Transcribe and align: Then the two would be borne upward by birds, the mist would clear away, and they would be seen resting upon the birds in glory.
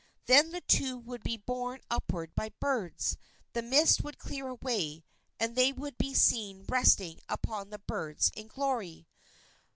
Then 0.25 0.49
the 0.51 0.61
two 0.61 0.97
would 0.97 1.21
be 1.21 1.37
borne 1.37 1.79
upward 1.91 2.33
by 2.33 2.49
birds, 2.59 3.17
the 3.53 3.61
mist 3.61 4.03
would 4.03 4.17
clear 4.17 4.47
away, 4.47 5.03
and 5.39 5.55
they 5.55 5.71
would 5.71 5.95
be 5.99 6.15
seen 6.15 6.65
resting 6.67 7.19
upon 7.29 7.69
the 7.69 7.77
birds 7.77 8.31
in 8.35 8.47
glory. 8.47 9.05